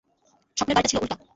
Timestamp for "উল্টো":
1.01-1.15